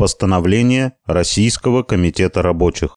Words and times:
Постановление 0.00 0.94
Российского 1.04 1.82
комитета 1.82 2.40
рабочих. 2.40 2.96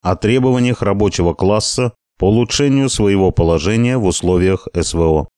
О 0.00 0.16
требованиях 0.16 0.80
рабочего 0.80 1.34
класса 1.34 1.92
по 2.18 2.28
улучшению 2.28 2.88
своего 2.88 3.32
положения 3.32 3.98
в 3.98 4.06
условиях 4.06 4.66
СВО. 4.72 5.28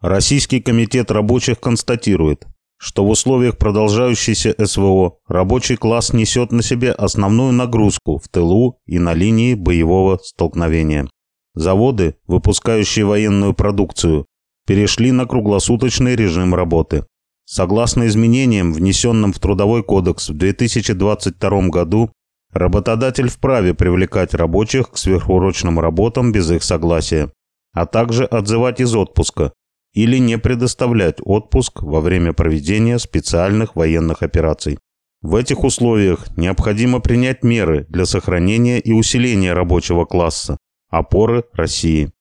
Российский 0.00 0.60
комитет 0.60 1.12
рабочих 1.12 1.60
констатирует, 1.60 2.48
что 2.76 3.04
в 3.04 3.10
условиях 3.10 3.56
продолжающейся 3.56 4.56
СВО 4.66 5.18
рабочий 5.28 5.76
класс 5.76 6.12
несет 6.12 6.50
на 6.50 6.64
себе 6.64 6.90
основную 6.90 7.52
нагрузку 7.52 8.18
в 8.18 8.26
тылу 8.26 8.80
и 8.84 8.98
на 8.98 9.14
линии 9.14 9.54
боевого 9.54 10.18
столкновения. 10.24 11.08
Заводы, 11.54 12.16
выпускающие 12.26 13.04
военную 13.04 13.54
продукцию, 13.54 14.26
перешли 14.66 15.12
на 15.12 15.24
круглосуточный 15.24 16.16
режим 16.16 16.52
работы. 16.52 17.04
Согласно 17.50 18.06
изменениям, 18.08 18.74
внесенным 18.74 19.32
в 19.32 19.38
Трудовой 19.38 19.82
кодекс 19.82 20.28
в 20.28 20.36
2022 20.36 21.68
году, 21.68 22.12
работодатель 22.52 23.30
вправе 23.30 23.72
привлекать 23.72 24.34
рабочих 24.34 24.90
к 24.90 24.98
сверхурочным 24.98 25.80
работам 25.80 26.30
без 26.30 26.50
их 26.50 26.62
согласия, 26.62 27.32
а 27.72 27.86
также 27.86 28.26
отзывать 28.26 28.80
из 28.80 28.94
отпуска 28.94 29.54
или 29.94 30.18
не 30.18 30.36
предоставлять 30.36 31.20
отпуск 31.24 31.82
во 31.82 32.02
время 32.02 32.34
проведения 32.34 32.98
специальных 32.98 33.76
военных 33.76 34.22
операций. 34.22 34.78
В 35.22 35.34
этих 35.34 35.64
условиях 35.64 36.26
необходимо 36.36 37.00
принять 37.00 37.42
меры 37.42 37.86
для 37.88 38.04
сохранения 38.04 38.78
и 38.78 38.92
усиления 38.92 39.54
рабочего 39.54 40.04
класса, 40.04 40.58
опоры 40.90 41.44
России. 41.54 42.12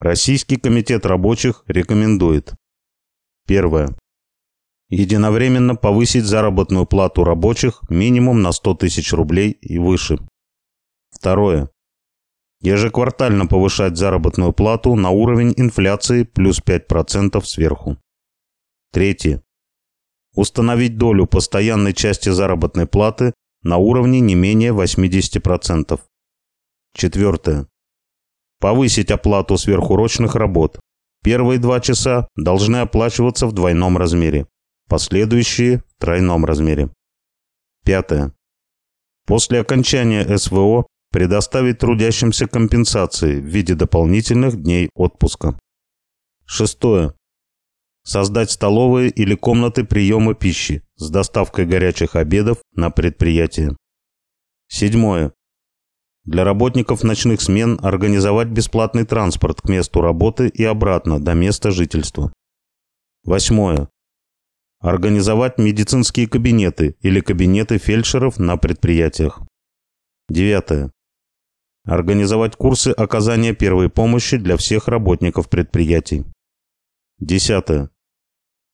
Российский 0.00 0.56
комитет 0.56 1.06
рабочих 1.06 1.62
рекомендует 1.68 2.54
Первое. 3.46 3.94
Единовременно 4.88 5.74
повысить 5.74 6.24
заработную 6.24 6.86
плату 6.86 7.24
рабочих 7.24 7.82
минимум 7.90 8.42
на 8.42 8.52
100 8.52 8.74
тысяч 8.74 9.12
рублей 9.12 9.50
и 9.50 9.78
выше. 9.78 10.18
Второе. 11.10 11.70
Ежеквартально 12.60 13.46
повышать 13.46 13.96
заработную 13.96 14.52
плату 14.52 14.94
на 14.94 15.10
уровень 15.10 15.52
инфляции 15.56 16.22
плюс 16.22 16.62
5% 16.62 17.42
сверху. 17.44 17.98
Третье. 18.92 19.42
Установить 20.34 20.96
долю 20.96 21.26
постоянной 21.26 21.92
части 21.92 22.30
заработной 22.30 22.86
платы 22.86 23.34
на 23.62 23.76
уровне 23.76 24.20
не 24.20 24.34
менее 24.34 24.72
80%. 24.72 26.00
Четвертое. 26.94 27.66
Повысить 28.60 29.10
оплату 29.10 29.58
сверхурочных 29.58 30.34
работ 30.34 30.80
Первые 31.24 31.58
два 31.58 31.80
часа 31.80 32.28
должны 32.36 32.76
оплачиваться 32.76 33.46
в 33.46 33.52
двойном 33.52 33.96
размере, 33.96 34.46
последующие– 34.90 35.82
в 35.96 36.00
тройном 36.00 36.44
размере. 36.44 36.90
Пятое. 37.82 38.34
После 39.26 39.60
окончания 39.60 40.36
СВО 40.36 40.86
предоставить 41.10 41.78
трудящимся 41.78 42.46
компенсации 42.46 43.40
в 43.40 43.44
виде 43.46 43.74
дополнительных 43.74 44.60
дней 44.60 44.90
отпуска. 44.94 45.58
Шестое. 46.44 47.14
Создать 48.02 48.50
столовые 48.50 49.08
или 49.08 49.34
комнаты 49.34 49.84
приема 49.84 50.34
пищи 50.34 50.82
с 50.96 51.08
доставкой 51.08 51.64
горячих 51.64 52.16
обедов 52.16 52.58
на 52.74 52.90
предприятие. 52.90 53.74
Седьмое. 54.68 55.32
Для 56.24 56.44
работников 56.44 57.02
ночных 57.02 57.42
смен 57.42 57.78
организовать 57.82 58.48
бесплатный 58.48 59.04
транспорт 59.04 59.60
к 59.60 59.68
месту 59.68 60.00
работы 60.00 60.48
и 60.48 60.64
обратно 60.64 61.20
до 61.20 61.34
места 61.34 61.70
жительства. 61.70 62.32
Восьмое. 63.24 63.88
Организовать 64.80 65.58
медицинские 65.58 66.26
кабинеты 66.26 66.96
или 67.00 67.20
кабинеты 67.20 67.78
фельдшеров 67.78 68.38
на 68.38 68.56
предприятиях. 68.56 69.42
Девятое. 70.30 70.90
Организовать 71.84 72.56
курсы 72.56 72.88
оказания 72.88 73.54
первой 73.54 73.90
помощи 73.90 74.38
для 74.38 74.56
всех 74.56 74.88
работников 74.88 75.50
предприятий. 75.50 76.24
Десятое. 77.18 77.90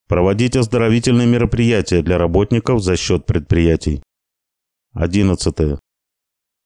Проводить 0.06 0.56
оздоровительные 0.56 1.26
мероприятия 1.26 2.02
для 2.02 2.18
работников 2.18 2.80
за 2.82 2.96
счет 2.96 3.26
предприятий. 3.26 4.02
Одиннадцатое. 4.92 5.80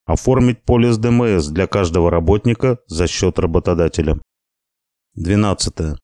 Оформить 0.06 0.62
полис 0.62 0.98
ДМС 0.98 1.46
для 1.46 1.66
каждого 1.66 2.10
работника 2.10 2.78
за 2.86 3.06
счет 3.06 3.38
работодателя. 3.38 4.20
12. 5.14 5.98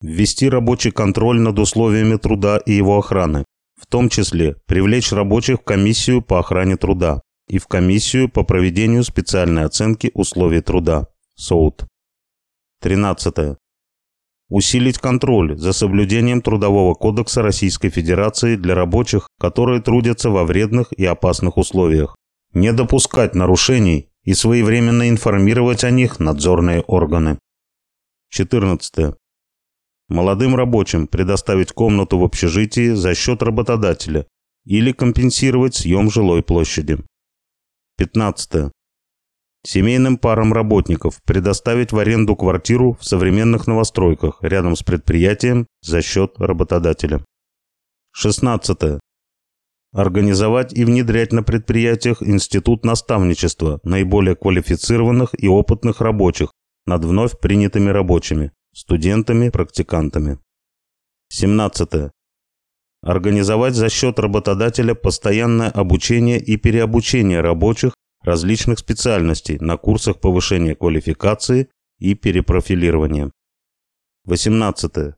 Ввести 0.00 0.48
рабочий 0.48 0.92
контроль 0.92 1.38
над 1.38 1.58
условиями 1.58 2.16
труда 2.16 2.56
и 2.56 2.72
его 2.72 2.96
охраны, 2.98 3.44
в 3.78 3.86
том 3.86 4.08
числе 4.08 4.56
привлечь 4.66 5.12
рабочих 5.12 5.60
в 5.60 5.64
комиссию 5.64 6.22
по 6.22 6.38
охране 6.38 6.78
труда 6.78 7.20
и 7.48 7.58
в 7.58 7.66
комиссию 7.66 8.30
по 8.30 8.44
проведению 8.44 9.04
специальной 9.04 9.64
оценки 9.64 10.10
условий 10.14 10.62
труда 10.62 11.08
СОУТ. 11.34 11.84
13. 12.80 13.58
Усилить 14.48 14.98
контроль 14.98 15.58
за 15.58 15.74
соблюдением 15.74 16.40
Трудового 16.40 16.94
кодекса 16.94 17.42
Российской 17.42 17.90
Федерации 17.90 18.56
для 18.56 18.74
рабочих, 18.74 19.28
которые 19.38 19.82
трудятся 19.82 20.30
во 20.30 20.44
вредных 20.44 20.92
и 20.94 21.04
опасных 21.04 21.58
условиях 21.58 22.16
не 22.52 22.72
допускать 22.72 23.34
нарушений 23.34 24.10
и 24.24 24.34
своевременно 24.34 25.08
информировать 25.08 25.84
о 25.84 25.90
них 25.90 26.20
надзорные 26.20 26.82
органы. 26.82 27.38
14. 28.30 29.14
Молодым 30.08 30.54
рабочим 30.54 31.06
предоставить 31.06 31.72
комнату 31.72 32.18
в 32.18 32.24
общежитии 32.24 32.94
за 32.94 33.14
счет 33.14 33.42
работодателя 33.42 34.26
или 34.64 34.92
компенсировать 34.92 35.74
съем 35.74 36.10
жилой 36.10 36.42
площади. 36.42 36.98
15. 37.98 38.72
Семейным 39.64 40.18
парам 40.18 40.52
работников 40.52 41.22
предоставить 41.24 41.92
в 41.92 41.98
аренду 41.98 42.34
квартиру 42.36 42.96
в 43.00 43.04
современных 43.04 43.66
новостройках 43.66 44.38
рядом 44.42 44.76
с 44.76 44.82
предприятием 44.82 45.66
за 45.82 46.02
счет 46.02 46.34
работодателя. 46.38 47.24
16. 48.12 49.00
Организовать 49.92 50.72
и 50.72 50.86
внедрять 50.86 51.32
на 51.32 51.42
предприятиях 51.42 52.22
институт 52.22 52.82
наставничества 52.82 53.78
наиболее 53.84 54.34
квалифицированных 54.34 55.34
и 55.38 55.48
опытных 55.48 56.00
рабочих 56.00 56.50
над 56.86 57.04
вновь 57.04 57.38
принятыми 57.38 57.90
рабочими, 57.90 58.52
студентами, 58.74 59.50
практикантами. 59.50 60.38
17. 61.28 62.10
Организовать 63.02 63.74
за 63.74 63.90
счет 63.90 64.18
работодателя 64.18 64.94
постоянное 64.94 65.68
обучение 65.68 66.40
и 66.40 66.56
переобучение 66.56 67.42
рабочих 67.42 67.94
различных 68.22 68.78
специальностей 68.78 69.58
на 69.58 69.76
курсах 69.76 70.20
повышения 70.20 70.74
квалификации 70.74 71.68
и 71.98 72.14
перепрофилирования. 72.14 73.30
18. 74.24 75.16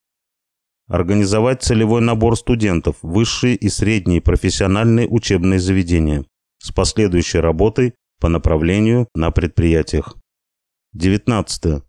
Организовать 0.87 1.63
целевой 1.63 2.03
набор 2.03 2.37
студентов 2.37 2.97
высшие 3.01 3.57
и 3.57 3.71
средние 3.71 4.21
профессиональные 4.21 5.09
учебные 5.09 5.59
заведения 5.59 6.27
с 6.59 6.73
последующей 6.73 7.39
работой 7.39 7.95
по 8.21 8.29
направлению 8.29 9.09
на 9.15 9.31
предприятиях. 9.31 10.17
19. 10.93 11.83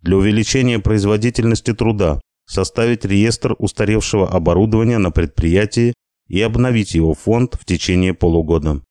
Для 0.00 0.16
увеличения 0.16 0.78
производительности 0.78 1.72
труда 1.72 2.20
составить 2.46 3.06
реестр 3.06 3.56
устаревшего 3.58 4.28
оборудования 4.28 4.98
на 4.98 5.10
предприятии 5.10 5.94
и 6.28 6.40
обновить 6.42 6.94
его 6.94 7.14
фонд 7.14 7.54
в 7.54 7.64
течение 7.64 8.12
полугода. 8.12 8.82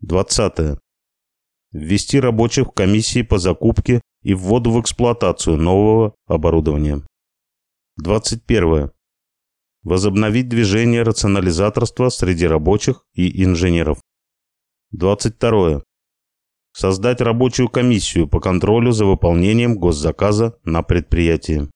20. 0.00 0.78
Ввести 1.72 2.20
рабочих 2.20 2.68
в 2.68 2.72
комиссии 2.72 3.22
по 3.22 3.38
закупке 3.38 4.00
и 4.22 4.32
вводу 4.34 4.70
в 4.70 4.80
эксплуатацию 4.80 5.56
нового 5.56 6.14
оборудования. 6.26 7.02
21. 8.00 8.92
Возобновить 9.82 10.48
движение 10.48 11.02
рационализаторства 11.02 12.10
среди 12.10 12.46
рабочих 12.46 13.04
и 13.12 13.42
инженеров. 13.42 13.98
22. 14.92 15.82
Создать 16.72 17.20
рабочую 17.20 17.68
комиссию 17.68 18.28
по 18.28 18.38
контролю 18.38 18.92
за 18.92 19.04
выполнением 19.04 19.74
госзаказа 19.74 20.56
на 20.62 20.84
предприятии. 20.84 21.68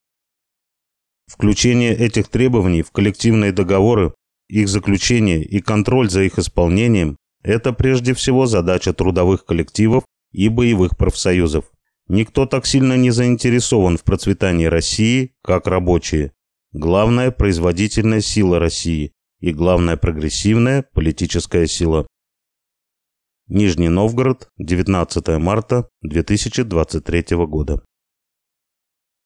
Включение 1.27 1.93
этих 1.93 2.29
требований 2.29 2.83
в 2.83 2.91
коллективные 2.91 3.51
договоры, 3.51 4.13
их 4.47 4.69
заключение 4.69 5.43
и 5.43 5.59
контроль 5.59 6.09
за 6.09 6.23
их 6.23 6.39
исполнением– 6.39 7.17
это 7.43 7.73
прежде 7.73 8.13
всего 8.13 8.45
задача 8.45 8.93
трудовых 8.93 9.43
коллективов 9.43 10.05
и 10.31 10.47
боевых 10.47 10.95
профсоюзов. 10.95 11.69
Никто 12.07 12.45
так 12.45 12.65
сильно 12.65 12.97
не 12.97 13.11
заинтересован 13.11 13.97
в 13.97 14.03
процветании 14.03 14.65
России, 14.65 15.35
как 15.41 15.67
рабочие. 15.67 16.33
Главная 16.73 17.31
производительная 17.31 18.21
сила 18.21 18.59
России 18.59 19.13
и 19.39 19.53
главная 19.53 19.95
прогрессивная 19.95 20.85
политическая 20.93 21.67
сила. 21.67 22.07
Нижний 23.47 23.89
Новгород, 23.89 24.49
19 24.57 25.27
марта 25.39 25.89
2023 26.01 27.35
года. 27.45 27.83